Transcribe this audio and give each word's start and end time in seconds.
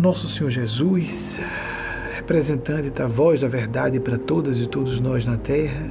Nosso 0.00 0.26
Senhor 0.28 0.50
Jesus, 0.50 1.36
representante 2.14 2.88
da 2.88 3.06
voz 3.06 3.42
da 3.42 3.48
verdade 3.48 4.00
para 4.00 4.16
todas 4.16 4.56
e 4.56 4.66
todos 4.66 4.98
nós 4.98 5.26
na 5.26 5.36
terra, 5.36 5.90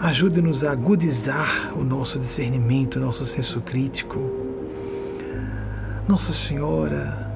ajude-nos 0.00 0.64
a 0.64 0.72
agudizar 0.72 1.78
o 1.78 1.84
nosso 1.84 2.18
discernimento, 2.18 2.96
o 2.96 3.00
nosso 3.00 3.24
senso 3.24 3.60
crítico. 3.60 4.18
Nossa 6.08 6.32
Senhora, 6.32 7.30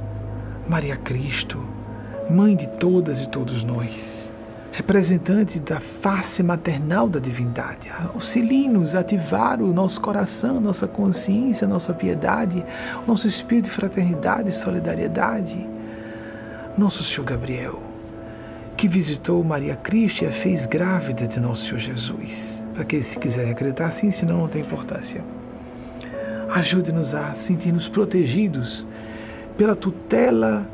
Maria 0.69 0.97
Cristo, 0.97 1.63
Mãe 2.29 2.57
de 2.57 2.67
todas 2.79 3.21
e 3.21 3.31
todos 3.31 3.63
nós, 3.63 4.32
representante 4.73 5.61
da 5.61 5.81
face 6.01 6.43
maternal 6.43 7.07
da 7.07 7.21
divindade, 7.21 7.93
auxilie-nos 8.15 8.95
a 8.95 9.01
ativar 9.01 9.61
o 9.61 9.71
nosso 9.73 10.01
coração, 10.01 10.61
nossa 10.61 10.89
consciência, 10.89 11.69
nossa 11.69 11.93
piedade, 11.93 12.65
nosso 13.07 13.29
espírito 13.29 13.67
de 13.67 13.77
fraternidade 13.77 14.49
e 14.49 14.53
solidariedade. 14.53 15.69
Nosso 16.77 17.05
Senhor 17.05 17.25
Gabriel, 17.25 17.83
que 18.79 18.89
visitou 18.89 19.45
Maria 19.45 19.77
Cristo 19.77 20.25
e 20.25 20.27
a 20.27 20.33
fez 20.33 20.65
grávida 20.65 21.29
de 21.29 21.39
nosso 21.39 21.67
Senhor 21.67 21.79
Jesus. 21.79 22.63
Para 22.73 22.85
que 22.87 23.03
se 23.03 23.19
quiser 23.19 23.51
acreditar 23.51 23.93
sim, 23.93 24.11
senão 24.11 24.39
não 24.39 24.49
tem 24.49 24.63
importância. 24.63 25.23
Ajude-nos 26.49 27.15
a 27.15 27.35
sentir-nos 27.35 27.89
protegidos 27.89 28.87
pela 29.59 29.77
tutela 29.77 30.67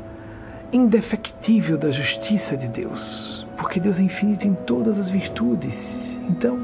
indefectível 0.71 1.77
da 1.77 1.91
justiça 1.91 2.55
de 2.55 2.67
Deus, 2.69 3.38
porque 3.59 3.79
Deus 3.79 3.99
é 3.99 4.01
infinito 4.01 4.47
em 4.47 4.53
todas 4.53 4.97
as 4.97 5.09
virtudes. 5.09 6.15
Então, 6.29 6.57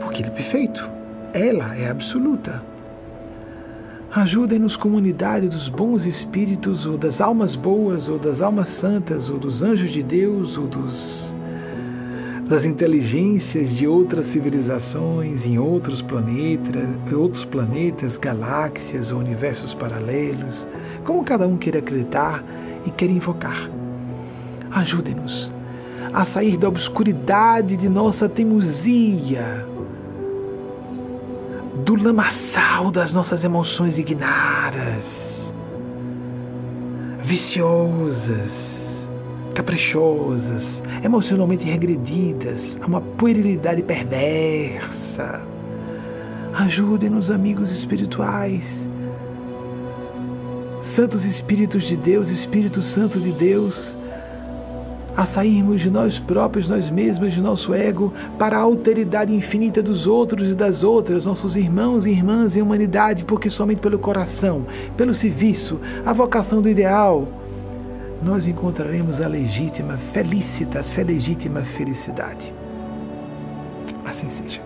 porque 0.00 0.22
Ele 0.22 0.28
é 0.28 0.32
perfeito, 0.32 0.88
ela 1.34 1.76
é 1.76 1.90
absoluta. 1.90 2.62
Ajudem-nos, 4.12 4.76
comunidade 4.76 5.48
dos 5.48 5.68
bons 5.68 6.04
espíritos, 6.04 6.86
ou 6.86 6.96
das 6.96 7.20
almas 7.20 7.54
boas, 7.54 8.08
ou 8.08 8.18
das 8.18 8.40
almas 8.40 8.70
santas, 8.70 9.28
ou 9.28 9.38
dos 9.38 9.62
anjos 9.62 9.90
de 9.90 10.02
Deus, 10.02 10.56
ou 10.56 10.66
dos, 10.66 11.34
das 12.48 12.64
inteligências 12.64 13.70
de 13.70 13.86
outras 13.86 14.26
civilizações 14.26 15.46
em 15.46 15.58
outros 15.58 16.02
planetas, 16.02 17.12
outros 17.12 17.44
planetas, 17.44 18.16
galáxias 18.16 19.12
ou 19.12 19.18
universos 19.20 19.74
paralelos, 19.74 20.66
como 21.04 21.24
cada 21.24 21.46
um 21.46 21.56
queira 21.56 21.78
acreditar 21.78 22.42
e 22.84 22.90
quer 22.90 23.10
invocar. 23.10 23.70
Ajudem-nos 24.72 25.59
a 26.12 26.24
sair 26.24 26.56
da 26.56 26.68
obscuridade 26.68 27.76
de 27.76 27.88
nossa 27.88 28.28
teimosia, 28.28 29.64
do 31.84 31.94
lamaçal 31.94 32.90
das 32.90 33.12
nossas 33.12 33.44
emoções 33.44 33.96
ignaras, 33.96 35.40
viciosas, 37.24 38.70
caprichosas, 39.54 40.80
emocionalmente 41.04 41.64
regredidas, 41.64 42.76
a 42.80 42.86
uma 42.86 43.00
puerilidade 43.00 43.82
perversa. 43.82 45.42
Ajudem-nos, 46.52 47.30
amigos 47.30 47.70
espirituais, 47.72 48.64
santos 50.82 51.24
Espíritos 51.24 51.84
de 51.84 51.96
Deus, 51.96 52.28
Espírito 52.28 52.82
Santo 52.82 53.20
de 53.20 53.30
Deus, 53.32 53.94
a 55.20 55.26
sairmos 55.26 55.82
de 55.82 55.90
nós 55.90 56.18
próprios, 56.18 56.66
nós 56.66 56.88
mesmos, 56.88 57.34
de 57.34 57.42
nosso 57.42 57.74
ego, 57.74 58.10
para 58.38 58.56
a 58.56 58.60
alteridade 58.60 59.34
infinita 59.34 59.82
dos 59.82 60.06
outros 60.06 60.48
e 60.48 60.54
das 60.54 60.82
outras, 60.82 61.26
nossos 61.26 61.56
irmãos 61.56 62.06
e 62.06 62.10
irmãs 62.10 62.56
em 62.56 62.62
humanidade, 62.62 63.22
porque 63.24 63.50
somente 63.50 63.82
pelo 63.82 63.98
coração, 63.98 64.64
pelo 64.96 65.12
serviço, 65.12 65.78
a 66.06 66.14
vocação 66.14 66.62
do 66.62 66.70
ideal, 66.70 67.28
nós 68.22 68.46
encontraremos 68.46 69.20
a 69.20 69.28
legítima 69.28 69.98
felicitas, 70.14 70.90
legítima 70.96 71.64
felicidade. 71.76 72.50
Assim 74.06 74.30
seja. 74.30 74.62